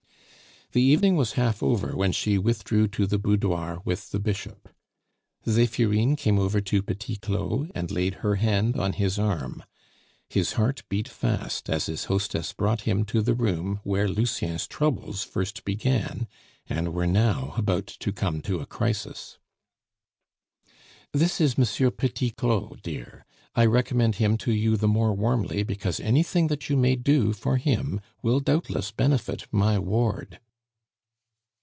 The 0.73 0.81
evening 0.81 1.17
was 1.17 1.33
half 1.33 1.61
over 1.61 1.97
when 1.97 2.13
she 2.13 2.37
withdrew 2.37 2.87
to 2.87 3.05
the 3.05 3.19
boudoir 3.19 3.81
with 3.83 4.11
the 4.11 4.21
Bishop. 4.21 4.69
Zephirine 5.45 6.15
came 6.15 6.39
over 6.39 6.61
to 6.61 6.81
Petit 6.81 7.17
Claud, 7.17 7.73
and 7.75 7.91
laid 7.91 8.13
her 8.23 8.35
hand 8.35 8.77
on 8.77 8.93
his 8.93 9.19
arm. 9.19 9.65
His 10.29 10.53
heart 10.53 10.83
beat 10.87 11.09
fast 11.09 11.69
as 11.69 11.87
his 11.87 12.05
hostess 12.05 12.53
brought 12.53 12.83
him 12.83 13.03
to 13.07 13.21
the 13.21 13.33
room 13.33 13.81
where 13.83 14.07
Lucien's 14.07 14.65
troubles 14.65 15.25
first 15.25 15.65
began, 15.65 16.25
and 16.67 16.93
were 16.93 17.05
now 17.05 17.53
about 17.57 17.87
to 17.87 18.13
come 18.13 18.39
to 18.43 18.61
a 18.61 18.65
crisis. 18.65 19.39
"This 21.11 21.41
is 21.41 21.59
M. 21.59 21.91
Petit 21.91 22.29
Claud, 22.31 22.81
dear; 22.81 23.25
I 23.55 23.65
recommend 23.65 24.15
him 24.15 24.37
to 24.37 24.53
you 24.53 24.77
the 24.77 24.87
more 24.87 25.13
warmly 25.13 25.63
because 25.63 25.99
anything 25.99 26.47
that 26.47 26.69
you 26.69 26.77
may 26.77 26.95
do 26.95 27.33
for 27.33 27.57
him 27.57 27.99
will 28.21 28.39
doubtless 28.39 28.91
benefit 28.91 29.47
my 29.51 29.77
ward." 29.77 30.39